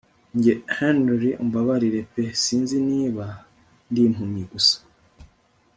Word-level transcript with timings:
Njye 0.35 0.53
Henry 0.77 1.29
umbabarire 1.43 2.01
pe 2.13 2.23
sinzi 2.43 2.77
niba 2.89 3.25
ndimpumyi 3.91 4.43
gusa 4.51 4.77